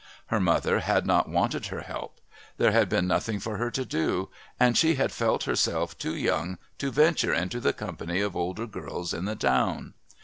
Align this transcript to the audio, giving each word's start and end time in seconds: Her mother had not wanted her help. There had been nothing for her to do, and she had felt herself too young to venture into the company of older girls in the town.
Her 0.33 0.39
mother 0.39 0.79
had 0.79 1.05
not 1.05 1.29
wanted 1.29 1.67
her 1.67 1.81
help. 1.81 2.19
There 2.57 2.71
had 2.71 2.89
been 2.89 3.05
nothing 3.05 3.39
for 3.39 3.57
her 3.57 3.69
to 3.69 3.85
do, 3.85 4.31
and 4.59 4.75
she 4.75 4.95
had 4.95 5.11
felt 5.11 5.43
herself 5.43 5.95
too 5.95 6.15
young 6.15 6.57
to 6.79 6.89
venture 6.89 7.35
into 7.35 7.59
the 7.59 7.71
company 7.71 8.19
of 8.19 8.35
older 8.35 8.65
girls 8.65 9.13
in 9.13 9.25
the 9.25 9.35
town. 9.35 9.93